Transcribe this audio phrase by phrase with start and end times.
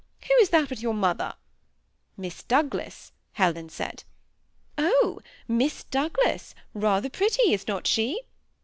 [0.27, 1.35] Who is that with your mother?'
[2.17, 4.03] Miss Douglas, Helen said*
[4.43, 8.23] * Oh, Miss Douglas, rather pretty, is not she?'